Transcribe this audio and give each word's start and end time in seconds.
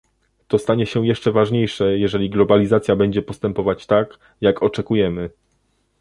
To 0.47 0.57
stanie 0.59 0.85
się 0.85 1.07
jeszcze 1.07 1.31
ważniejsze, 1.31 1.97
jeżeli 1.97 2.29
globalizacja 2.29 2.95
będzie 2.95 3.21
postępować 3.21 3.85
tak, 3.85 4.19
jak 4.41 4.63
oczekujemy 4.63 5.29